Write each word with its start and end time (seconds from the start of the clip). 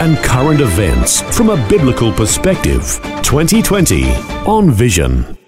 and 0.00 0.16
current 0.18 0.60
events 0.60 1.22
from 1.36 1.50
a 1.50 1.68
biblical 1.68 2.12
perspective. 2.12 3.00
2020 3.22 4.10
on 4.46 4.70
Vision. 4.70 5.38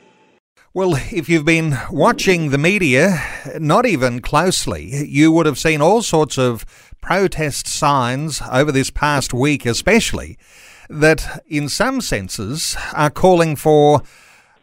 Well, 0.72 0.94
if 1.10 1.28
you've 1.28 1.44
been 1.44 1.78
watching 1.90 2.50
the 2.50 2.58
media, 2.58 3.22
not 3.58 3.86
even 3.86 4.20
closely, 4.20 5.06
you 5.06 5.32
would 5.32 5.46
have 5.46 5.58
seen 5.58 5.80
all 5.80 6.02
sorts 6.02 6.36
of 6.36 6.66
protest 7.00 7.66
signs 7.66 8.42
over 8.52 8.70
this 8.70 8.90
past 8.90 9.32
week, 9.32 9.64
especially, 9.64 10.38
that 10.90 11.42
in 11.46 11.68
some 11.68 12.00
senses 12.00 12.76
are 12.92 13.10
calling 13.10 13.56
for 13.56 14.02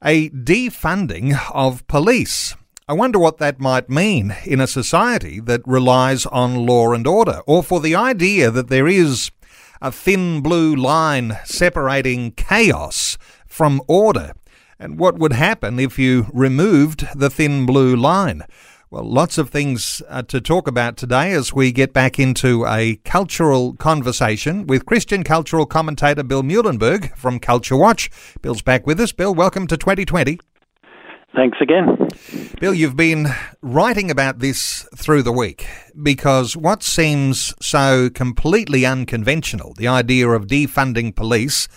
a 0.04 0.30
defunding 0.30 1.40
of 1.52 1.86
police. 1.88 2.56
I 2.88 2.94
wonder 2.94 3.18
what 3.18 3.38
that 3.38 3.60
might 3.60 3.90
mean 3.90 4.36
in 4.46 4.60
a 4.60 4.68
society 4.68 5.40
that 5.40 5.62
relies 5.66 6.26
on 6.26 6.66
law 6.66 6.92
and 6.92 7.08
order, 7.08 7.40
or 7.48 7.64
for 7.64 7.80
the 7.80 7.96
idea 7.96 8.52
that 8.52 8.68
there 8.68 8.88
is 8.88 9.32
a 9.84 9.92
thin 9.92 10.40
blue 10.40 10.74
line 10.74 11.38
separating 11.44 12.32
chaos 12.32 13.18
from 13.46 13.82
order, 13.86 14.32
and 14.80 14.98
what 14.98 15.20
would 15.20 15.34
happen 15.34 15.78
if 15.78 16.00
you 16.00 16.28
removed 16.32 17.06
the 17.14 17.30
thin 17.30 17.66
blue 17.66 17.94
line. 17.94 18.44
Well, 18.90 19.04
lots 19.04 19.38
of 19.38 19.50
things 19.50 20.02
uh, 20.08 20.22
to 20.24 20.40
talk 20.40 20.70
about 20.70 20.96
today 20.96 21.34
as 21.34 21.52
we 21.52 21.74
get 21.74 21.92
back 21.92 22.18
into 22.18 22.66
a 22.66 22.96
cultural 23.04 23.74
conversation 23.74 24.68
with 24.68 24.86
Christian 24.86 25.22
cultural 25.22 25.66
commentator 25.66 26.24
Bill 26.24 26.44
Muehlenberg 26.44 27.14
from 27.18 27.40
Culture 27.40 27.76
Watch. 27.76 28.10
Bill's 28.42 28.62
back 28.62 28.88
with 28.88 29.02
us. 29.02 29.12
Bill, 29.12 29.36
welcome 29.36 29.68
to 29.68 29.76
2020. 29.76 30.40
Thanks 31.36 31.58
again. 31.62 31.98
Bill, 32.60 32.74
you've 32.74 32.96
been 32.96 33.28
writing 33.62 34.12
about 34.12 34.40
this 34.40 34.88
through 34.96 35.24
the 35.24 35.32
week 35.32 35.66
because 36.02 36.56
what 36.56 36.84
seems 36.84 37.56
so 37.60 38.10
completely 38.12 38.86
unconventional, 38.86 39.74
the 39.74 39.88
idea 39.88 40.30
of 40.30 40.46
defunding 40.46 41.16
police 41.16 41.68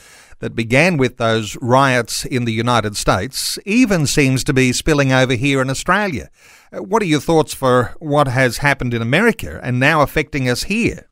that 0.41 0.55
began 0.55 0.99
with 0.99 1.17
those 1.17 1.57
riots 1.63 2.27
in 2.27 2.45
the 2.45 2.53
United 2.53 2.97
States, 2.97 3.59
even 3.65 4.07
seems 4.07 4.45
to 4.45 4.53
be 4.53 4.73
spilling 4.73 5.11
over 5.11 5.33
here 5.33 5.63
in 5.63 5.71
Australia. 5.71 6.29
What 6.73 7.03
are 7.03 7.07
your 7.07 7.21
thoughts 7.21 7.55
for 7.55 7.95
what 7.99 8.29
has 8.29 8.59
happened 8.59 8.93
in 8.93 9.01
America 9.01 9.59
and 9.63 9.81
now 9.81 10.03
affecting 10.03 10.49
us 10.51 10.65
here? 10.65 11.09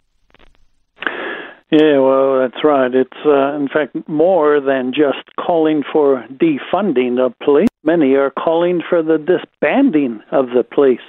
Yeah, 1.74 1.98
well, 1.98 2.38
that's 2.38 2.62
right. 2.62 2.94
It's, 2.94 3.26
uh, 3.26 3.56
in 3.56 3.66
fact, 3.66 4.08
more 4.08 4.60
than 4.60 4.92
just 4.92 5.34
calling 5.44 5.82
for 5.92 6.24
defunding 6.30 7.18
of 7.18 7.36
police. 7.40 7.66
Many 7.82 8.14
are 8.14 8.30
calling 8.30 8.80
for 8.88 9.02
the 9.02 9.18
disbanding 9.18 10.20
of 10.30 10.50
the 10.54 10.62
police. 10.62 11.00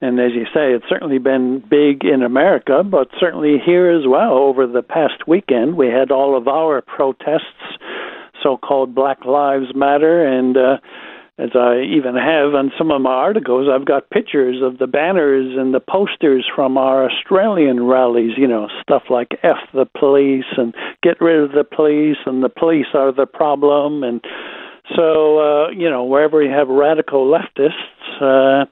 And 0.00 0.20
as 0.20 0.30
you 0.32 0.44
say, 0.54 0.74
it's 0.74 0.88
certainly 0.88 1.18
been 1.18 1.58
big 1.68 2.04
in 2.04 2.22
America, 2.22 2.84
but 2.84 3.08
certainly 3.18 3.56
here 3.58 3.90
as 3.90 4.06
well. 4.06 4.34
Over 4.34 4.68
the 4.68 4.82
past 4.82 5.26
weekend, 5.26 5.76
we 5.76 5.88
had 5.88 6.12
all 6.12 6.36
of 6.36 6.46
our 6.46 6.82
protests, 6.82 7.76
so 8.44 8.58
called 8.58 8.94
Black 8.94 9.24
Lives 9.24 9.74
Matter, 9.74 10.24
and 10.24 10.56
uh, 10.56 10.76
as 11.40 11.50
I 11.54 11.80
even 11.80 12.16
have 12.16 12.54
on 12.54 12.70
some 12.76 12.90
of 12.90 13.00
my 13.00 13.12
articles, 13.12 13.66
I've 13.72 13.86
got 13.86 14.10
pictures 14.10 14.60
of 14.62 14.76
the 14.76 14.86
banners 14.86 15.56
and 15.56 15.72
the 15.72 15.80
posters 15.80 16.44
from 16.54 16.76
our 16.76 17.08
Australian 17.10 17.84
rallies, 17.84 18.32
you 18.36 18.46
know, 18.46 18.68
stuff 18.82 19.04
like 19.08 19.38
F 19.42 19.56
the 19.72 19.86
police 19.98 20.44
and 20.58 20.74
get 21.02 21.18
rid 21.18 21.40
of 21.42 21.52
the 21.52 21.64
police 21.64 22.18
and 22.26 22.44
the 22.44 22.50
police 22.50 22.92
are 22.92 23.10
the 23.10 23.24
problem. 23.24 24.04
And 24.04 24.20
so, 24.94 25.38
uh, 25.38 25.70
you 25.70 25.88
know, 25.88 26.04
wherever 26.04 26.42
you 26.42 26.50
have 26.50 26.68
radical 26.68 27.24
leftists, 27.26 28.20
uh, 28.20 28.66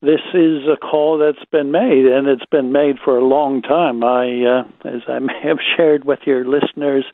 this 0.00 0.20
is 0.32 0.62
a 0.66 0.76
call 0.76 1.18
that's 1.18 1.44
been 1.50 1.72
made, 1.72 2.06
and 2.06 2.26
it's 2.26 2.44
been 2.50 2.72
made 2.72 2.96
for 3.04 3.18
a 3.18 3.24
long 3.24 3.60
time. 3.60 4.02
I, 4.02 4.44
uh, 4.44 4.88
as 4.88 5.02
I 5.08 5.18
may 5.18 5.40
have 5.42 5.58
shared 5.76 6.04
with 6.04 6.20
your 6.24 6.46
listeners, 6.46 7.04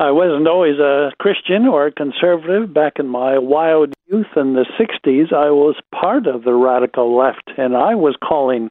I 0.00 0.12
wasn't 0.12 0.48
always 0.48 0.78
a 0.78 1.12
Christian 1.18 1.66
or 1.66 1.86
a 1.86 1.92
conservative. 1.92 2.72
Back 2.72 2.94
in 2.98 3.06
my 3.06 3.36
wild 3.36 3.92
youth 4.06 4.32
in 4.34 4.54
the 4.54 4.64
60s, 4.80 5.30
I 5.30 5.50
was 5.50 5.76
part 5.92 6.26
of 6.26 6.44
the 6.44 6.54
radical 6.54 7.14
left, 7.14 7.50
and 7.58 7.76
I 7.76 7.94
was 7.94 8.16
calling 8.26 8.70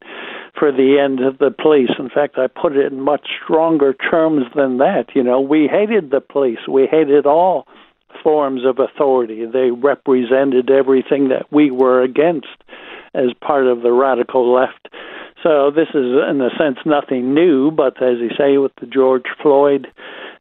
for 0.57 0.71
the 0.71 0.97
end 0.99 1.19
of 1.19 1.37
the 1.37 1.51
police. 1.51 1.91
In 1.99 2.09
fact, 2.09 2.39
I 2.39 2.47
put 2.47 2.75
it 2.75 2.91
in 2.91 3.01
much 3.01 3.27
stronger 3.43 3.93
terms 3.93 4.45
than 4.55 4.79
that. 4.79 5.13
You 5.13 5.21
know, 5.21 5.39
we 5.39 5.67
hated 5.67 6.09
the 6.09 6.19
police, 6.19 6.67
we 6.67 6.87
hated 6.87 7.27
all 7.27 7.67
forms 8.23 8.61
of 8.65 8.79
authority. 8.79 9.45
They 9.45 9.69
represented 9.69 10.71
everything 10.71 11.29
that 11.29 11.45
we 11.51 11.69
were 11.69 12.01
against 12.01 12.57
as 13.13 13.33
part 13.39 13.67
of 13.67 13.83
the 13.83 13.91
radical 13.91 14.51
left. 14.51 14.89
So 15.43 15.69
this 15.69 15.89
is, 15.89 16.17
in 16.27 16.41
a 16.41 16.49
sense, 16.57 16.79
nothing 16.87 17.35
new, 17.35 17.69
but 17.69 18.01
as 18.01 18.17
you 18.17 18.31
say, 18.35 18.57
with 18.57 18.71
the 18.81 18.87
George 18.87 19.29
Floyd 19.43 19.87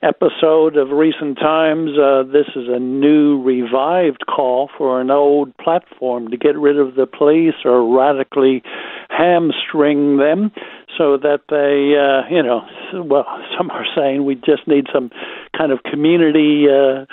episode 0.03 0.77
of 0.77 0.91
recent 0.91 1.39
times. 1.39 1.91
Uh, 1.99 2.23
this 2.23 2.47
is 2.55 2.69
a 2.69 2.79
new, 2.79 3.43
revived 3.43 4.25
call 4.27 4.71
for 4.77 5.01
an 5.01 5.11
old 5.11 5.57
platform 5.59 6.29
to 6.29 6.37
get 6.37 6.57
rid 6.57 6.79
of 6.79 6.95
the 6.95 7.07
police 7.07 7.55
or 7.65 7.97
radically 7.97 8.63
hamstring 9.09 10.19
them 10.19 10.53
so 10.97 11.17
that 11.17 11.41
they, 11.49 11.95
uh, 11.99 12.29
you 12.35 12.43
know, 12.43 12.63
well, 13.05 13.27
some 13.59 13.71
are 13.71 13.87
saying 13.97 14.25
we 14.25 14.35
just 14.35 14.67
need 14.67 14.87
some 14.93 15.11
kind 15.57 15.73
of 15.73 15.83
community 15.83 16.67
uh, 16.69 17.05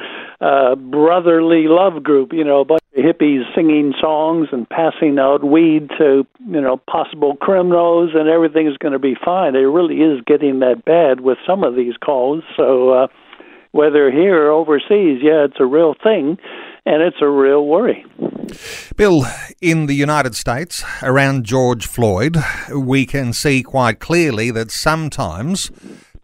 uh, 0.43 0.75
brotherly 0.75 1.65
love 1.67 2.03
group, 2.03 2.33
you 2.33 2.43
know, 2.43 2.61
of 2.61 2.79
hippies 2.95 3.43
singing 3.53 3.93
songs 3.99 4.47
and 4.51 4.67
passing 4.69 5.19
out 5.19 5.43
weed 5.43 5.89
to, 5.97 6.25
you 6.47 6.61
know, 6.61 6.77
possible 6.89 7.35
criminals 7.35 8.11
and 8.13 8.29
everything 8.29 8.67
is 8.67 8.77
going 8.77 8.93
to 8.93 8.99
be 8.99 9.15
fine. 9.23 9.55
It 9.55 9.59
really 9.59 10.01
is 10.01 10.21
getting 10.25 10.59
that 10.59 10.85
bad 10.85 11.21
with 11.21 11.37
some 11.45 11.63
of 11.63 11.75
these 11.75 11.95
calls. 11.97 12.43
So, 12.55 12.89
uh, 12.89 13.07
whether 13.71 14.09
here 14.09 14.45
or 14.45 14.51
overseas, 14.51 15.19
yeah, 15.21 15.43
it's 15.43 15.59
a 15.59 15.65
real 15.65 15.95
thing 16.01 16.37
and 16.85 17.01
it's 17.01 17.17
a 17.21 17.27
real 17.27 17.65
worry. 17.65 18.05
Bill, 18.95 19.25
in 19.59 19.87
the 19.87 19.95
United 19.95 20.35
States, 20.35 20.83
around 21.03 21.43
George 21.45 21.85
Floyd, 21.85 22.37
we 22.73 23.05
can 23.05 23.33
see 23.33 23.63
quite 23.63 23.99
clearly 23.99 24.49
that 24.51 24.71
sometimes 24.71 25.71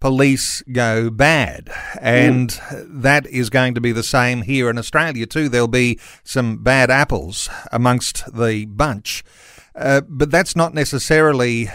police 0.02 0.62
go 0.64 1.10
bad. 1.10 1.72
And 2.02 2.50
mm. 2.50 3.02
that 3.02 3.26
is 3.28 3.50
going 3.50 3.76
to 3.76 3.82
be 3.82 3.94
the 3.94 4.04
same 4.04 4.42
here 4.42 4.70
in 4.70 4.78
Australia 4.78 5.26
too. 5.26 5.48
There'll 5.48 5.70
be 5.70 5.98
some 6.26 6.58
bad 6.58 6.92
apples 6.92 7.50
amongst 7.72 8.36
the 8.36 8.66
bunch. 8.66 9.24
Uh, 9.74 10.02
but 10.02 10.30
that's 10.30 10.54
not 10.54 10.74
necessarily 10.74 11.70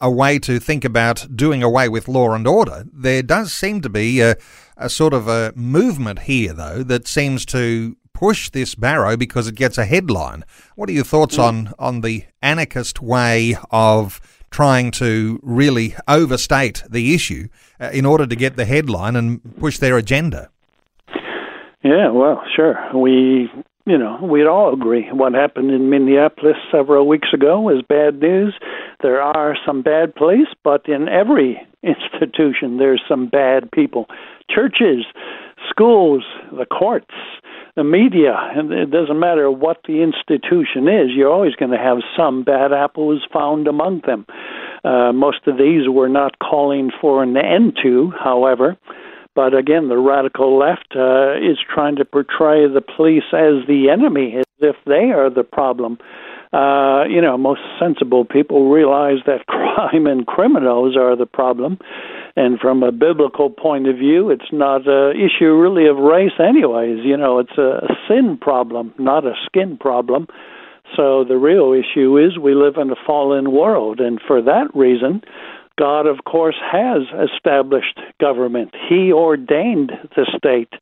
a 0.00 0.10
way 0.10 0.38
to 0.38 0.58
think 0.58 0.82
about 0.82 1.26
doing 1.36 1.62
away 1.62 1.90
with 1.90 2.08
law 2.08 2.32
and 2.32 2.46
order. 2.46 2.86
There 2.90 3.22
does 3.22 3.52
seem 3.52 3.82
to 3.82 3.90
be 3.90 4.22
a, 4.22 4.36
a 4.78 4.88
sort 4.88 5.12
of 5.12 5.28
a 5.28 5.52
movement 5.54 6.20
here, 6.20 6.54
though, 6.54 6.82
that 6.84 7.06
seems 7.06 7.44
to 7.46 7.98
push 8.14 8.48
this 8.48 8.74
barrow 8.74 9.16
because 9.16 9.46
it 9.46 9.56
gets 9.56 9.76
a 9.76 9.84
headline. 9.84 10.44
What 10.74 10.88
are 10.88 10.92
your 10.92 11.04
thoughts 11.04 11.36
mm. 11.36 11.44
on, 11.44 11.74
on 11.78 12.00
the 12.00 12.24
anarchist 12.40 13.02
way 13.02 13.56
of 13.70 14.20
trying 14.54 14.92
to 14.92 15.40
really 15.42 15.96
overstate 16.06 16.84
the 16.88 17.12
issue 17.12 17.48
uh, 17.80 17.90
in 17.92 18.06
order 18.06 18.24
to 18.24 18.36
get 18.36 18.54
the 18.54 18.64
headline 18.64 19.16
and 19.16 19.40
push 19.58 19.78
their 19.78 19.96
agenda. 19.96 20.48
Yeah, 21.82 22.10
well, 22.12 22.40
sure. 22.54 22.76
We, 22.94 23.50
you 23.84 23.98
know, 23.98 24.16
we'd 24.22 24.46
all 24.46 24.72
agree 24.72 25.08
what 25.10 25.34
happened 25.34 25.72
in 25.72 25.90
Minneapolis 25.90 26.54
several 26.70 27.08
weeks 27.08 27.30
ago 27.34 27.68
is 27.68 27.82
bad 27.88 28.20
news. 28.20 28.54
There 29.02 29.20
are 29.20 29.56
some 29.66 29.82
bad 29.82 30.14
police, 30.14 30.46
but 30.62 30.88
in 30.88 31.08
every 31.08 31.60
institution 31.82 32.78
there's 32.78 33.02
some 33.08 33.26
bad 33.26 33.72
people. 33.72 34.06
Churches, 34.48 35.04
schools, 35.68 36.22
the 36.56 36.64
courts, 36.64 37.16
the 37.76 37.84
media, 37.84 38.34
and 38.54 38.72
it 38.72 38.90
doesn't 38.90 39.18
matter 39.18 39.50
what 39.50 39.78
the 39.86 40.02
institution 40.02 40.86
is, 40.86 41.10
you're 41.10 41.32
always 41.32 41.56
going 41.56 41.72
to 41.72 41.78
have 41.78 41.98
some 42.16 42.44
bad 42.44 42.72
apples 42.72 43.26
found 43.32 43.66
among 43.66 44.02
them. 44.06 44.26
Uh, 44.84 45.12
most 45.12 45.46
of 45.46 45.58
these 45.58 45.88
were 45.88 46.08
not 46.08 46.38
calling 46.38 46.90
for 47.00 47.22
an 47.22 47.36
end 47.36 47.76
to, 47.82 48.12
however. 48.22 48.76
But 49.34 49.54
again, 49.56 49.88
the 49.88 49.98
radical 49.98 50.56
left 50.56 50.94
uh, 50.94 51.34
is 51.34 51.58
trying 51.74 51.96
to 51.96 52.04
portray 52.04 52.68
the 52.68 52.80
police 52.80 53.24
as 53.32 53.66
the 53.66 53.88
enemy, 53.90 54.36
as 54.36 54.44
if 54.60 54.76
they 54.86 55.10
are 55.10 55.28
the 55.28 55.42
problem. 55.42 55.98
Uh, 56.54 57.02
you 57.10 57.20
know, 57.20 57.36
most 57.36 57.62
sensible 57.80 58.24
people 58.24 58.70
realize 58.70 59.18
that 59.26 59.44
crime 59.48 60.06
and 60.06 60.24
criminals 60.26 60.96
are 60.96 61.16
the 61.16 61.26
problem. 61.26 61.78
And 62.36 62.60
from 62.60 62.82
a 62.84 62.92
biblical 62.92 63.50
point 63.50 63.88
of 63.88 63.96
view, 63.96 64.30
it's 64.30 64.52
not 64.52 64.86
an 64.86 65.16
issue 65.16 65.52
really 65.54 65.88
of 65.88 65.96
race, 65.96 66.38
anyways. 66.38 67.04
You 67.04 67.16
know, 67.16 67.40
it's 67.40 67.58
a 67.58 67.80
sin 68.06 68.38
problem, 68.40 68.94
not 68.98 69.24
a 69.24 69.34
skin 69.46 69.76
problem. 69.78 70.28
So 70.96 71.24
the 71.24 71.38
real 71.38 71.72
issue 71.72 72.18
is 72.18 72.38
we 72.38 72.54
live 72.54 72.76
in 72.76 72.90
a 72.90 72.96
fallen 73.04 73.50
world, 73.50 73.98
and 73.98 74.20
for 74.24 74.40
that 74.42 74.68
reason, 74.74 75.22
God, 75.76 76.06
of 76.06 76.24
course, 76.24 76.56
has 76.60 77.02
established 77.32 77.98
government. 78.20 78.74
He 78.88 79.12
ordained 79.12 79.90
the 80.14 80.26
state. 80.36 80.72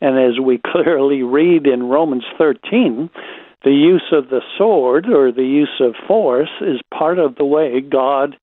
And 0.00 0.18
as 0.18 0.40
we 0.40 0.58
clearly 0.66 1.22
read 1.22 1.66
in 1.66 1.84
Romans 1.84 2.24
13, 2.38 3.10
the 3.64 3.72
use 3.72 4.12
of 4.12 4.28
the 4.28 4.40
sword 4.56 5.06
or 5.08 5.32
the 5.32 5.42
use 5.42 5.80
of 5.80 5.94
force 6.06 6.50
is 6.60 6.80
part 6.96 7.18
of 7.18 7.36
the 7.36 7.44
way 7.44 7.80
God 7.80 8.36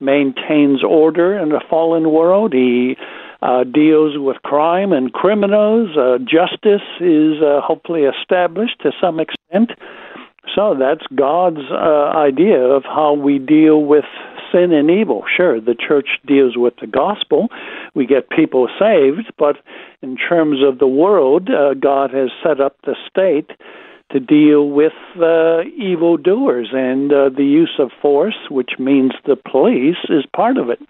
maintains 0.00 0.84
order 0.84 1.36
in 1.38 1.52
a 1.52 1.60
fallen 1.68 2.10
world. 2.10 2.52
He 2.52 2.96
uh, 3.40 3.64
deals 3.64 4.18
with 4.18 4.36
crime 4.42 4.92
and 4.92 5.12
criminals. 5.12 5.96
Uh, 5.96 6.18
justice 6.18 6.86
is 7.00 7.42
uh, 7.42 7.60
hopefully 7.62 8.02
established 8.02 8.80
to 8.82 8.92
some 9.00 9.20
extent. 9.20 9.70
So 10.54 10.74
that's 10.78 11.06
God's 11.14 11.70
uh, 11.70 12.10
idea 12.16 12.60
of 12.60 12.84
how 12.84 13.12
we 13.12 13.38
deal 13.38 13.82
with 13.82 14.04
sin 14.52 14.72
and 14.72 14.90
evil. 14.90 15.24
Sure, 15.36 15.60
the 15.60 15.74
church 15.74 16.08
deals 16.26 16.56
with 16.56 16.74
the 16.80 16.86
gospel. 16.86 17.48
We 17.94 18.06
get 18.06 18.30
people 18.30 18.68
saved, 18.78 19.32
but 19.38 19.56
in 20.02 20.16
terms 20.16 20.58
of 20.66 20.78
the 20.78 20.86
world, 20.86 21.48
uh, 21.50 21.74
God 21.74 22.10
has 22.12 22.30
set 22.42 22.60
up 22.60 22.76
the 22.84 22.96
state 23.08 23.50
to 24.10 24.20
deal 24.20 24.70
with 24.70 24.92
uh, 25.20 25.62
evildoers, 25.76 26.68
and 26.72 27.12
uh, 27.12 27.28
the 27.28 27.44
use 27.44 27.74
of 27.78 27.90
force, 28.00 28.38
which 28.50 28.70
means 28.78 29.12
the 29.26 29.36
police, 29.36 29.96
is 30.08 30.24
part 30.34 30.56
of 30.56 30.70
it. 30.70 30.80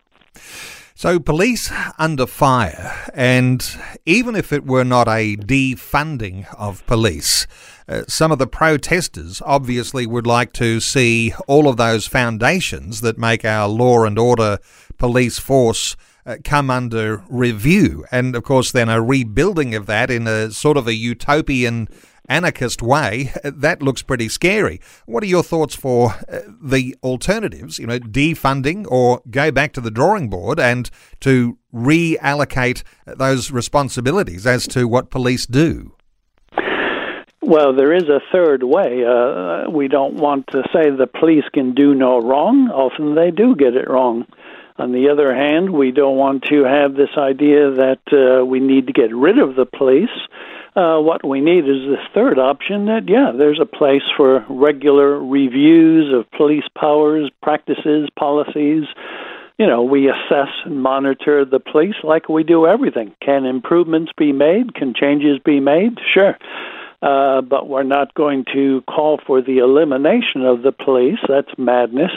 So, 0.94 1.20
police 1.20 1.72
under 1.96 2.26
fire, 2.26 2.92
and 3.14 3.64
even 4.04 4.34
if 4.34 4.52
it 4.52 4.66
were 4.66 4.84
not 4.84 5.06
a 5.06 5.36
defunding 5.36 6.52
of 6.56 6.84
police, 6.86 7.46
uh, 7.88 8.02
some 8.08 8.32
of 8.32 8.38
the 8.38 8.48
protesters 8.48 9.40
obviously 9.46 10.06
would 10.06 10.26
like 10.26 10.52
to 10.54 10.80
see 10.80 11.32
all 11.46 11.68
of 11.68 11.76
those 11.76 12.08
foundations 12.08 13.00
that 13.02 13.16
make 13.16 13.44
our 13.44 13.68
law 13.68 14.04
and 14.04 14.18
order 14.18 14.58
police 14.98 15.38
force 15.38 15.96
uh, 16.26 16.36
come 16.44 16.68
under 16.68 17.22
review. 17.28 18.04
And 18.10 18.34
of 18.34 18.42
course, 18.42 18.72
then 18.72 18.88
a 18.88 19.00
rebuilding 19.00 19.74
of 19.74 19.86
that 19.86 20.10
in 20.10 20.26
a 20.26 20.50
sort 20.50 20.76
of 20.76 20.86
a 20.86 20.94
utopian 20.94 21.88
anarchist 22.28 22.82
way, 22.82 23.32
that 23.44 23.82
looks 23.82 24.02
pretty 24.02 24.28
scary. 24.28 24.80
What 25.06 25.22
are 25.22 25.26
your 25.26 25.42
thoughts 25.42 25.74
for 25.74 26.14
uh, 26.28 26.40
the 26.62 26.96
alternatives, 27.02 27.78
you 27.78 27.86
know, 27.86 27.98
defunding 27.98 28.86
or 28.90 29.22
go 29.30 29.50
back 29.50 29.72
to 29.74 29.80
the 29.80 29.90
drawing 29.90 30.28
board 30.28 30.60
and 30.60 30.90
to 31.20 31.58
reallocate 31.74 32.82
those 33.06 33.50
responsibilities 33.50 34.46
as 34.46 34.66
to 34.68 34.86
what 34.86 35.10
police 35.10 35.46
do? 35.46 35.94
Well, 37.40 37.74
there 37.74 37.94
is 37.94 38.08
a 38.10 38.20
third 38.30 38.62
way. 38.62 39.04
Uh, 39.06 39.70
we 39.70 39.88
don't 39.88 40.16
want 40.16 40.48
to 40.48 40.62
say 40.70 40.90
the 40.90 41.06
police 41.06 41.44
can 41.54 41.72
do 41.72 41.94
no 41.94 42.20
wrong. 42.20 42.68
Often 42.68 43.14
they 43.14 43.30
do 43.30 43.56
get 43.56 43.74
it 43.74 43.88
wrong. 43.88 44.26
On 44.76 44.92
the 44.92 45.08
other 45.08 45.34
hand, 45.34 45.70
we 45.70 45.90
don't 45.90 46.16
want 46.16 46.44
to 46.50 46.64
have 46.64 46.94
this 46.94 47.16
idea 47.16 47.70
that 47.70 48.00
uh, 48.12 48.44
we 48.44 48.60
need 48.60 48.86
to 48.86 48.92
get 48.92 49.14
rid 49.14 49.38
of 49.38 49.56
the 49.56 49.64
police. 49.64 50.10
Uh, 50.76 50.98
what 51.00 51.26
we 51.26 51.40
need 51.40 51.64
is 51.64 51.88
this 51.88 52.06
third 52.14 52.38
option 52.38 52.86
that, 52.86 53.08
yeah, 53.08 53.32
there's 53.36 53.60
a 53.60 53.66
place 53.66 54.02
for 54.16 54.44
regular 54.48 55.18
reviews 55.18 56.12
of 56.14 56.30
police 56.32 56.64
powers, 56.76 57.30
practices, 57.42 58.08
policies. 58.18 58.84
You 59.58 59.66
know, 59.66 59.82
we 59.82 60.08
assess 60.08 60.48
and 60.64 60.80
monitor 60.80 61.44
the 61.44 61.58
police 61.58 61.96
like 62.04 62.28
we 62.28 62.44
do 62.44 62.66
everything. 62.66 63.14
Can 63.20 63.44
improvements 63.44 64.12
be 64.16 64.32
made? 64.32 64.74
Can 64.74 64.94
changes 64.94 65.40
be 65.44 65.58
made? 65.58 65.98
Sure. 66.12 66.38
Uh, 67.00 67.40
but 67.40 67.68
we're 67.68 67.84
not 67.84 68.14
going 68.14 68.44
to 68.52 68.82
call 68.82 69.20
for 69.26 69.40
the 69.40 69.58
elimination 69.58 70.44
of 70.44 70.62
the 70.62 70.72
police. 70.72 71.18
That's 71.28 71.50
madness. 71.56 72.10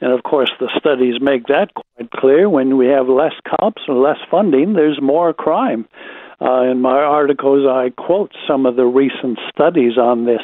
And 0.00 0.12
of 0.12 0.22
course, 0.22 0.50
the 0.60 0.70
studies 0.78 1.20
make 1.20 1.46
that 1.46 1.72
quite 1.74 2.10
clear. 2.10 2.48
When 2.48 2.76
we 2.76 2.86
have 2.88 3.08
less 3.08 3.34
cops 3.48 3.82
and 3.86 4.02
less 4.02 4.18
funding, 4.30 4.74
there's 4.74 5.00
more 5.00 5.32
crime. 5.32 5.86
Uh, 6.40 6.62
in 6.62 6.80
my 6.80 6.98
articles, 6.98 7.66
I 7.66 7.90
quote 7.90 8.32
some 8.46 8.66
of 8.66 8.76
the 8.76 8.84
recent 8.84 9.38
studies 9.50 9.96
on 9.96 10.26
this. 10.26 10.42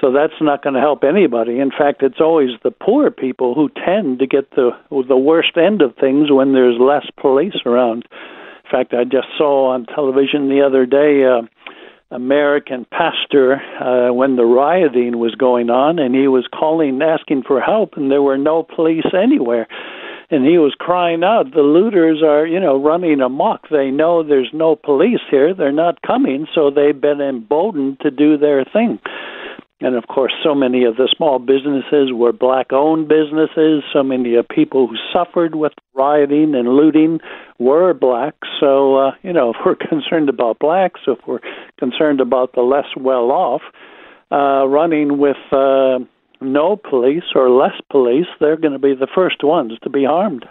So 0.00 0.12
that's 0.12 0.40
not 0.40 0.62
going 0.62 0.74
to 0.74 0.80
help 0.80 1.02
anybody. 1.02 1.60
In 1.60 1.70
fact, 1.70 2.02
it's 2.02 2.20
always 2.20 2.50
the 2.62 2.70
poor 2.70 3.10
people 3.10 3.54
who 3.54 3.70
tend 3.86 4.18
to 4.18 4.26
get 4.26 4.50
the 4.50 4.70
the 5.08 5.16
worst 5.16 5.56
end 5.56 5.80
of 5.80 5.96
things 5.96 6.30
when 6.30 6.52
there's 6.52 6.78
less 6.78 7.06
police 7.18 7.56
around. 7.64 8.06
In 8.64 8.70
fact, 8.70 8.92
I 8.92 9.04
just 9.04 9.28
saw 9.38 9.72
on 9.72 9.86
television 9.86 10.48
the 10.48 10.60
other 10.60 10.84
day. 10.84 11.24
Uh, 11.24 11.46
American 12.10 12.86
pastor 12.90 13.60
uh, 13.80 14.12
when 14.12 14.36
the 14.36 14.44
rioting 14.44 15.18
was 15.18 15.34
going 15.34 15.68
on, 15.68 15.98
and 15.98 16.14
he 16.14 16.28
was 16.28 16.46
calling, 16.54 17.02
asking 17.02 17.42
for 17.42 17.60
help, 17.60 17.94
and 17.96 18.10
there 18.10 18.22
were 18.22 18.38
no 18.38 18.62
police 18.62 19.06
anywhere. 19.12 19.66
And 20.34 20.44
he 20.44 20.58
was 20.58 20.74
crying 20.74 21.22
out, 21.22 21.52
"The 21.52 21.62
looters 21.62 22.22
are, 22.22 22.44
you 22.44 22.58
know, 22.58 22.76
running 22.76 23.20
amok. 23.20 23.68
They 23.68 23.90
know 23.92 24.22
there's 24.22 24.52
no 24.52 24.74
police 24.74 25.20
here. 25.30 25.54
They're 25.54 25.70
not 25.70 26.02
coming, 26.02 26.48
so 26.52 26.70
they've 26.70 27.00
been 27.00 27.20
emboldened 27.20 28.00
to 28.00 28.10
do 28.10 28.36
their 28.36 28.64
thing." 28.64 28.98
And 29.80 29.96
of 29.96 30.06
course, 30.06 30.32
so 30.42 30.54
many 30.54 30.84
of 30.84 30.96
the 30.96 31.08
small 31.14 31.38
businesses 31.38 32.12
were 32.12 32.32
black 32.32 32.72
owned 32.72 33.06
businesses. 33.06 33.84
So 33.92 34.02
many 34.02 34.34
of 34.34 34.48
people 34.48 34.86
who 34.88 34.96
suffered 35.12 35.54
with 35.54 35.72
rioting 35.94 36.54
and 36.54 36.68
looting 36.68 37.20
were 37.58 37.92
black. 37.92 38.34
So, 38.58 38.96
uh, 38.96 39.12
you 39.22 39.32
know, 39.32 39.50
if 39.54 39.56
we're 39.64 39.76
concerned 39.76 40.28
about 40.28 40.58
blacks, 40.58 41.00
if 41.06 41.18
we're 41.26 41.44
concerned 41.78 42.20
about 42.20 42.54
the 42.54 42.62
less 42.62 42.86
well 42.96 43.30
off, 43.30 43.62
uh, 44.32 44.66
running 44.66 45.18
with 45.18 45.36
uh, 45.52 45.98
no 46.44 46.76
police 46.76 47.24
or 47.34 47.50
less 47.50 47.80
police, 47.90 48.26
they're 48.40 48.56
going 48.56 48.72
to 48.72 48.78
be 48.78 48.94
the 48.94 49.08
first 49.14 49.42
ones 49.42 49.72
to 49.82 49.90
be 49.90 50.04
harmed. 50.04 50.46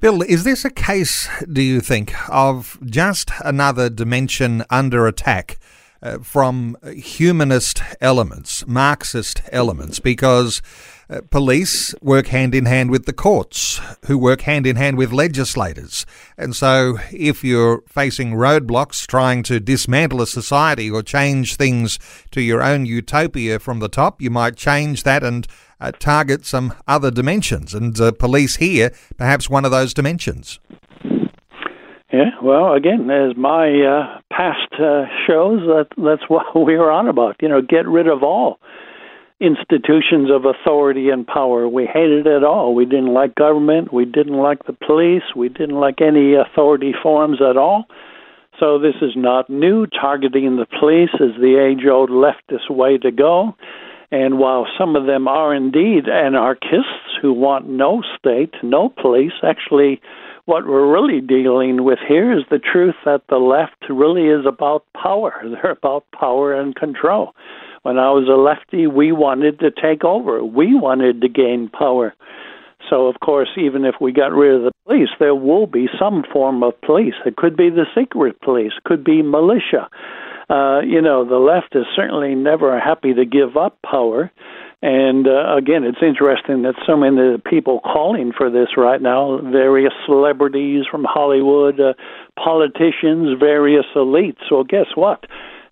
Bill, 0.00 0.22
is 0.22 0.44
this 0.44 0.64
a 0.64 0.70
case, 0.70 1.28
do 1.52 1.60
you 1.60 1.80
think, 1.80 2.14
of 2.30 2.78
just 2.84 3.30
another 3.44 3.90
dimension 3.90 4.64
under 4.70 5.06
attack? 5.06 5.58
uh, 6.02 6.18
from 6.18 6.76
humanist 6.94 7.82
elements, 8.00 8.66
Marxist 8.66 9.42
elements, 9.50 9.98
because 9.98 10.62
uh, 11.10 11.20
police 11.30 11.94
work 12.02 12.26
hand 12.28 12.54
in 12.54 12.66
hand 12.66 12.90
with 12.90 13.06
the 13.06 13.12
courts, 13.12 13.80
who 14.06 14.18
work 14.18 14.42
hand 14.42 14.66
in 14.66 14.76
hand 14.76 14.98
with 14.98 15.12
legislators. 15.12 16.04
And 16.36 16.54
so, 16.54 16.98
if 17.10 17.42
you're 17.42 17.82
facing 17.88 18.32
roadblocks 18.32 19.06
trying 19.06 19.42
to 19.44 19.60
dismantle 19.60 20.20
a 20.20 20.26
society 20.26 20.90
or 20.90 21.02
change 21.02 21.56
things 21.56 21.98
to 22.30 22.42
your 22.42 22.62
own 22.62 22.84
utopia 22.84 23.58
from 23.58 23.78
the 23.78 23.88
top, 23.88 24.20
you 24.20 24.30
might 24.30 24.56
change 24.56 25.04
that 25.04 25.22
and 25.22 25.46
uh, 25.80 25.92
target 25.92 26.44
some 26.44 26.74
other 26.86 27.10
dimensions. 27.10 27.74
And 27.74 27.98
uh, 28.00 28.12
police 28.12 28.56
here, 28.56 28.92
perhaps 29.16 29.48
one 29.48 29.64
of 29.64 29.70
those 29.70 29.94
dimensions. 29.94 30.58
Yeah, 32.12 32.30
well, 32.42 32.72
again, 32.72 33.10
as 33.10 33.36
my 33.36 33.68
uh, 33.68 34.20
past 34.32 34.72
uh, 34.74 35.04
shows, 35.26 35.60
that 35.60 35.88
that's 35.96 36.22
what 36.28 36.54
we 36.54 36.76
were 36.76 36.90
on 36.90 37.08
about. 37.08 37.36
You 37.40 37.48
know, 37.48 37.62
get 37.62 37.86
rid 37.86 38.08
of 38.08 38.22
all 38.22 38.58
institutions 39.40 40.30
of 40.30 40.44
authority 40.44 41.10
and 41.10 41.26
power. 41.26 41.68
We 41.68 41.86
hated 41.86 42.26
it 42.26 42.42
all. 42.42 42.74
We 42.74 42.84
didn't 42.84 43.12
like 43.12 43.34
government. 43.34 43.92
We 43.92 44.04
didn't 44.04 44.36
like 44.36 44.64
the 44.66 44.72
police. 44.72 45.22
We 45.36 45.48
didn't 45.48 45.78
like 45.78 46.00
any 46.00 46.34
authority 46.34 46.92
forms 47.02 47.38
at 47.40 47.56
all. 47.56 47.86
So 48.58 48.78
this 48.78 48.96
is 49.00 49.12
not 49.14 49.48
new. 49.48 49.86
Targeting 49.86 50.56
the 50.56 50.66
police 50.80 51.14
is 51.14 51.40
the 51.40 51.56
age-old 51.56 52.10
leftist 52.10 52.68
way 52.68 52.98
to 52.98 53.12
go. 53.12 53.54
And 54.10 54.38
while 54.38 54.66
some 54.78 54.96
of 54.96 55.06
them 55.06 55.28
are 55.28 55.54
indeed 55.54 56.08
anarchists 56.08 57.18
who 57.20 57.32
want 57.32 57.68
no 57.68 58.02
state, 58.18 58.54
no 58.62 58.88
police, 58.88 59.32
actually 59.42 60.00
what 60.46 60.66
we're 60.66 60.90
really 60.90 61.20
dealing 61.20 61.84
with 61.84 61.98
here 62.08 62.32
is 62.32 62.42
the 62.50 62.58
truth 62.58 62.94
that 63.04 63.20
the 63.28 63.36
left 63.36 63.84
really 63.90 64.28
is 64.28 64.46
about 64.46 64.82
power. 64.94 65.34
They're 65.44 65.72
about 65.72 66.06
power 66.18 66.58
and 66.58 66.74
control. 66.74 67.34
When 67.82 67.98
I 67.98 68.10
was 68.10 68.28
a 68.28 68.40
lefty, 68.40 68.86
we 68.86 69.12
wanted 69.12 69.60
to 69.60 69.70
take 69.70 70.04
over. 70.04 70.44
We 70.44 70.74
wanted 70.74 71.20
to 71.20 71.28
gain 71.28 71.68
power. 71.68 72.14
So, 72.88 73.06
of 73.06 73.20
course, 73.20 73.50
even 73.58 73.84
if 73.84 73.96
we 74.00 74.12
got 74.12 74.32
rid 74.32 74.54
of 74.54 74.62
the 74.62 74.72
police, 74.86 75.10
there 75.18 75.34
will 75.34 75.66
be 75.66 75.88
some 75.98 76.24
form 76.32 76.62
of 76.62 76.80
police. 76.80 77.14
It 77.26 77.36
could 77.36 77.56
be 77.56 77.70
the 77.70 77.86
secret 77.96 78.40
police, 78.40 78.72
could 78.84 79.04
be 79.04 79.22
militia. 79.22 79.88
Uh, 80.48 80.80
you 80.80 81.02
know, 81.02 81.28
the 81.28 81.36
left 81.36 81.76
is 81.76 81.84
certainly 81.94 82.34
never 82.34 82.78
happy 82.80 83.12
to 83.12 83.26
give 83.26 83.56
up 83.56 83.78
power. 83.82 84.30
And 84.80 85.26
uh, 85.26 85.56
again, 85.56 85.82
it's 85.84 85.98
interesting 86.00 86.62
that 86.62 86.74
so 86.86 86.96
many 86.96 87.36
people 87.44 87.80
calling 87.80 88.32
for 88.34 88.48
this 88.48 88.68
right 88.76 89.02
now, 89.02 89.40
various 89.42 89.92
celebrities 90.06 90.84
from 90.90 91.04
Hollywood, 91.04 91.80
uh, 91.80 91.94
politicians, 92.42 93.38
various 93.38 93.86
elites. 93.96 94.50
Well, 94.50 94.64
guess 94.64 94.86
what? 94.94 95.24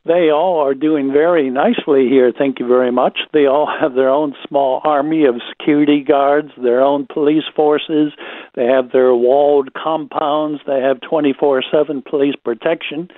They 0.07 0.31
all 0.31 0.61
are 0.61 0.75
doing 0.75 1.13
very 1.13 1.51
nicely 1.51 2.09
here. 2.09 2.33
Thank 2.37 2.61
you 2.61 2.67
very 2.69 2.93
much. 2.93 3.19
They 3.33 3.47
all 3.47 3.67
have 3.81 3.95
their 3.95 4.09
own 4.09 4.35
small 4.47 4.81
army 4.85 5.25
of 5.25 5.37
security 5.51 6.05
guards, 6.07 6.51
their 6.63 6.81
own 6.81 7.07
police 7.13 7.45
forces. 7.55 8.13
They 8.55 8.67
have 8.67 8.93
their 8.93 9.15
walled 9.15 9.75
compounds. 9.75 10.61
They 10.67 10.81
have 10.81 11.01
24 11.01 11.65
7 11.73 12.03
police 12.09 12.37
protection. 12.45 13.09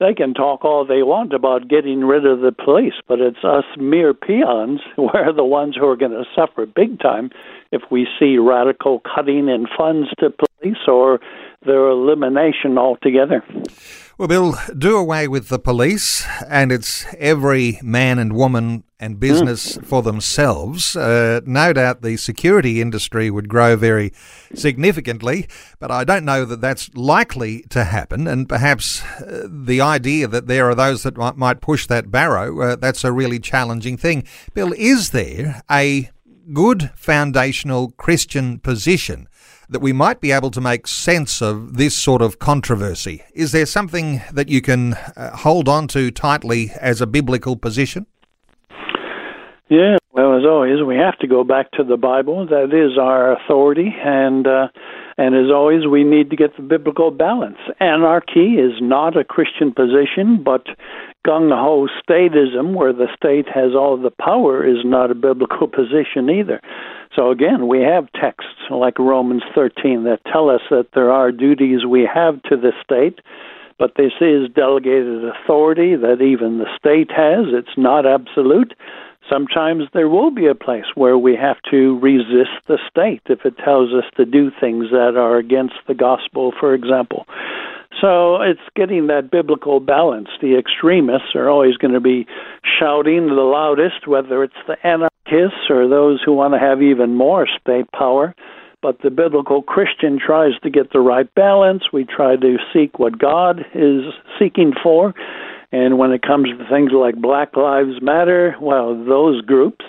They 0.00 0.12
can 0.12 0.34
talk 0.34 0.64
all 0.64 0.84
they 0.84 1.02
want 1.02 1.32
about 1.32 1.68
getting 1.68 2.00
rid 2.00 2.26
of 2.26 2.40
the 2.40 2.52
police, 2.52 2.94
but 3.08 3.20
it's 3.20 3.44
us 3.44 3.64
mere 3.78 4.12
peons 4.12 4.80
who 4.96 5.08
are 5.08 5.32
the 5.32 5.44
ones 5.44 5.76
who 5.78 5.86
are 5.86 5.96
going 5.96 6.12
to 6.12 6.24
suffer 6.34 6.66
big 6.66 7.00
time 7.00 7.30
if 7.72 7.82
we 7.90 8.06
see 8.18 8.36
radical 8.38 9.00
cutting 9.00 9.48
in 9.48 9.66
funds 9.76 10.08
to 10.18 10.30
police 10.30 10.76
or 10.86 11.20
their 11.64 11.88
elimination 11.88 12.78
altogether. 12.78 13.42
Well, 14.16 14.28
Bill, 14.28 14.54
do 14.78 14.96
away 14.96 15.26
with 15.26 15.48
the 15.48 15.58
police, 15.58 16.24
and 16.48 16.70
it's 16.70 17.04
every 17.18 17.80
man 17.82 18.20
and 18.20 18.32
woman 18.32 18.84
and 19.00 19.18
business 19.18 19.76
mm. 19.76 19.84
for 19.84 20.02
themselves. 20.02 20.94
Uh, 20.94 21.40
no 21.44 21.72
doubt 21.72 22.02
the 22.02 22.16
security 22.16 22.80
industry 22.80 23.28
would 23.28 23.48
grow 23.48 23.74
very 23.74 24.12
significantly, 24.54 25.48
but 25.80 25.90
I 25.90 26.04
don't 26.04 26.24
know 26.24 26.44
that 26.44 26.60
that's 26.60 26.94
likely 26.94 27.62
to 27.70 27.82
happen. 27.82 28.28
And 28.28 28.48
perhaps 28.48 29.02
uh, 29.02 29.48
the 29.50 29.80
idea 29.80 30.28
that 30.28 30.46
there 30.46 30.70
are 30.70 30.76
those 30.76 31.02
that 31.02 31.16
might, 31.16 31.36
might 31.36 31.60
push 31.60 31.88
that 31.88 32.12
barrow, 32.12 32.60
uh, 32.60 32.76
that's 32.76 33.02
a 33.02 33.10
really 33.10 33.40
challenging 33.40 33.96
thing. 33.96 34.22
Bill, 34.54 34.72
is 34.78 35.10
there 35.10 35.62
a 35.68 36.08
good 36.52 36.92
foundational 36.94 37.90
Christian 37.90 38.60
position 38.60 39.28
that 39.74 39.80
we 39.80 39.92
might 39.92 40.20
be 40.20 40.30
able 40.30 40.52
to 40.52 40.60
make 40.60 40.86
sense 40.86 41.42
of 41.42 41.76
this 41.76 41.96
sort 41.96 42.22
of 42.22 42.38
controversy. 42.38 43.24
Is 43.34 43.50
there 43.50 43.66
something 43.66 44.22
that 44.32 44.48
you 44.48 44.62
can 44.62 44.94
uh, 44.94 45.36
hold 45.36 45.68
on 45.68 45.88
to 45.88 46.12
tightly 46.12 46.70
as 46.80 47.00
a 47.00 47.08
biblical 47.08 47.56
position? 47.56 48.06
Yeah, 49.68 49.96
well, 50.12 50.38
as 50.38 50.44
always, 50.44 50.80
we 50.86 50.94
have 50.94 51.18
to 51.18 51.26
go 51.26 51.42
back 51.42 51.72
to 51.72 51.82
the 51.82 51.96
Bible. 51.96 52.46
That 52.46 52.72
is 52.72 52.96
our 52.96 53.32
authority, 53.32 53.92
and 54.04 54.46
uh, 54.46 54.68
and 55.16 55.34
as 55.34 55.50
always, 55.50 55.86
we 55.86 56.04
need 56.04 56.30
to 56.30 56.36
get 56.36 56.56
the 56.56 56.62
biblical 56.62 57.10
balance. 57.10 57.58
Anarchy 57.80 58.54
is 58.54 58.72
not 58.80 59.16
a 59.16 59.24
Christian 59.24 59.72
position, 59.72 60.42
but 60.44 60.66
gung 61.26 61.50
ho 61.50 61.88
statism, 61.98 62.74
where 62.74 62.92
the 62.92 63.08
state 63.16 63.48
has 63.52 63.74
all 63.74 63.96
the 63.96 64.10
power, 64.10 64.64
is 64.64 64.84
not 64.84 65.10
a 65.10 65.14
biblical 65.16 65.66
position 65.80 66.30
either. 66.30 66.60
So 67.14 67.30
again, 67.30 67.68
we 67.68 67.80
have 67.80 68.10
texts 68.12 68.50
like 68.70 68.98
Romans 68.98 69.42
13 69.54 70.04
that 70.04 70.20
tell 70.32 70.50
us 70.50 70.62
that 70.70 70.88
there 70.94 71.12
are 71.12 71.30
duties 71.30 71.86
we 71.86 72.08
have 72.12 72.42
to 72.44 72.56
the 72.56 72.72
state, 72.82 73.20
but 73.78 73.92
this 73.96 74.12
is 74.20 74.50
delegated 74.54 75.24
authority 75.24 75.94
that 75.94 76.20
even 76.20 76.58
the 76.58 76.66
state 76.76 77.10
has. 77.10 77.46
It's 77.52 77.76
not 77.76 78.04
absolute. 78.04 78.74
Sometimes 79.30 79.84
there 79.92 80.08
will 80.08 80.30
be 80.30 80.46
a 80.46 80.54
place 80.54 80.84
where 80.96 81.16
we 81.16 81.36
have 81.36 81.56
to 81.70 81.98
resist 82.00 82.50
the 82.66 82.78
state 82.90 83.22
if 83.26 83.46
it 83.46 83.56
tells 83.58 83.92
us 83.94 84.04
to 84.16 84.26
do 84.26 84.50
things 84.60 84.90
that 84.90 85.14
are 85.16 85.38
against 85.38 85.76
the 85.86 85.94
gospel, 85.94 86.52
for 86.58 86.74
example. 86.74 87.26
So 88.00 88.42
it's 88.42 88.60
getting 88.74 89.06
that 89.06 89.30
biblical 89.30 89.80
balance. 89.80 90.28
The 90.42 90.58
extremists 90.58 91.34
are 91.34 91.48
always 91.48 91.76
going 91.76 91.94
to 91.94 92.00
be 92.00 92.26
shouting 92.78 93.28
the 93.28 93.34
loudest, 93.34 94.06
whether 94.06 94.42
it's 94.42 94.52
the 94.66 94.76
anarchists 95.26 95.70
or 95.70 95.88
those 95.88 96.20
who 96.24 96.32
want 96.32 96.54
to 96.54 96.60
have 96.60 96.82
even 96.82 97.14
more 97.14 97.46
state 97.60 97.90
power. 97.92 98.34
But 98.82 99.00
the 99.02 99.10
biblical 99.10 99.62
Christian 99.62 100.18
tries 100.24 100.52
to 100.62 100.70
get 100.70 100.92
the 100.92 101.00
right 101.00 101.32
balance. 101.34 101.84
We 101.92 102.04
try 102.04 102.36
to 102.36 102.56
seek 102.72 102.98
what 102.98 103.18
God 103.18 103.60
is 103.74 104.02
seeking 104.38 104.72
for. 104.82 105.14
And 105.72 105.98
when 105.98 106.12
it 106.12 106.22
comes 106.22 106.48
to 106.48 106.68
things 106.70 106.92
like 106.92 107.16
Black 107.16 107.56
Lives 107.56 108.02
Matter, 108.02 108.54
well, 108.60 108.94
those 109.04 109.40
groups 109.42 109.84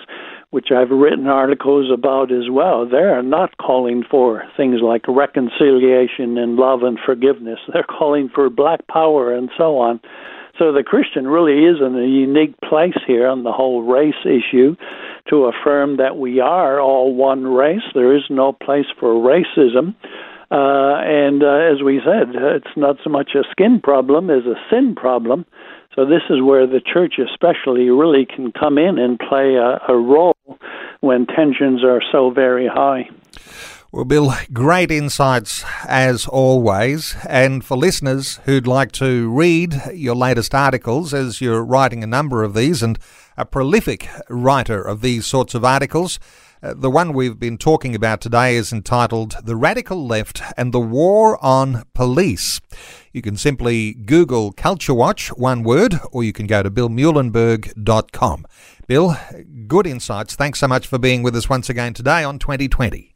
which 0.50 0.68
I've 0.70 0.90
written 0.90 1.26
articles 1.26 1.90
about 1.92 2.32
as 2.32 2.48
well, 2.50 2.88
they 2.88 2.96
are 2.96 3.22
not 3.22 3.58
calling 3.58 4.04
for 4.08 4.44
things 4.56 4.80
like 4.80 5.02
reconciliation 5.06 6.38
and 6.38 6.56
love 6.56 6.82
and 6.82 6.98
forgiveness. 7.04 7.58
They're 7.72 7.82
calling 7.82 8.30
for 8.34 8.48
black 8.48 8.86
power 8.86 9.34
and 9.34 9.50
so 9.58 9.78
on. 9.78 10.00
So 10.58 10.72
the 10.72 10.82
Christian 10.82 11.26
really 11.26 11.64
is 11.66 11.76
in 11.84 11.94
a 11.94 12.06
unique 12.06 12.58
place 12.62 12.96
here 13.06 13.26
on 13.28 13.42
the 13.42 13.52
whole 13.52 13.82
race 13.82 14.14
issue 14.24 14.76
to 15.30 15.46
affirm 15.46 15.96
that 15.96 16.16
we 16.16 16.40
are 16.40 16.80
all 16.80 17.14
one 17.14 17.44
race. 17.44 17.82
There 17.94 18.16
is 18.16 18.22
no 18.30 18.52
place 18.52 18.86
for 18.98 19.14
racism. 19.14 19.94
Uh, 20.48 21.02
and 21.02 21.42
uh, 21.42 21.72
as 21.72 21.82
we 21.82 22.00
said, 22.04 22.34
it's 22.34 22.76
not 22.76 22.96
so 23.02 23.10
much 23.10 23.30
a 23.34 23.42
skin 23.50 23.80
problem 23.80 24.30
as 24.30 24.44
a 24.44 24.54
sin 24.70 24.94
problem. 24.94 25.44
So 25.96 26.04
this 26.04 26.22
is 26.30 26.42
where 26.42 26.66
the 26.66 26.80
church, 26.80 27.14
especially, 27.18 27.90
really 27.90 28.26
can 28.26 28.52
come 28.52 28.78
in 28.78 28.98
and 28.98 29.18
play 29.18 29.54
a, 29.56 29.80
a 29.88 29.96
role 29.96 30.36
when 31.00 31.26
tensions 31.26 31.82
are 31.82 32.02
so 32.12 32.30
very 32.30 32.68
high. 32.68 33.08
Well, 33.92 34.04
Bill, 34.04 34.34
great 34.52 34.90
insights 34.90 35.64
as 35.86 36.26
always. 36.26 37.14
And 37.28 37.64
for 37.64 37.76
listeners 37.76 38.40
who'd 38.44 38.66
like 38.66 38.92
to 38.92 39.30
read 39.30 39.80
your 39.92 40.16
latest 40.16 40.54
articles, 40.54 41.14
as 41.14 41.40
you're 41.40 41.64
writing 41.64 42.02
a 42.02 42.06
number 42.06 42.42
of 42.42 42.54
these 42.54 42.82
and 42.82 42.98
a 43.36 43.44
prolific 43.44 44.08
writer 44.28 44.82
of 44.82 45.02
these 45.02 45.26
sorts 45.26 45.54
of 45.54 45.64
articles, 45.64 46.18
uh, 46.62 46.74
the 46.74 46.90
one 46.90 47.12
we've 47.12 47.38
been 47.38 47.58
talking 47.58 47.94
about 47.94 48.20
today 48.20 48.56
is 48.56 48.72
entitled 48.72 49.36
The 49.44 49.54
Radical 49.54 50.06
Left 50.06 50.42
and 50.56 50.72
the 50.72 50.80
War 50.80 51.42
on 51.44 51.84
Police. 51.94 52.60
You 53.12 53.22
can 53.22 53.36
simply 53.36 53.94
Google 53.94 54.52
Culture 54.52 54.94
Watch, 54.94 55.28
one 55.28 55.62
word, 55.62 56.00
or 56.12 56.24
you 56.24 56.32
can 56.32 56.46
go 56.46 56.62
to 56.62 56.70
billmuehlenberg.com. 56.70 58.46
Bill, 58.86 59.16
good 59.66 59.86
insights. 59.86 60.34
Thanks 60.34 60.58
so 60.58 60.66
much 60.66 60.86
for 60.86 60.98
being 60.98 61.22
with 61.22 61.36
us 61.36 61.48
once 61.48 61.68
again 61.68 61.94
today 61.94 62.24
on 62.24 62.38
2020. 62.38 63.15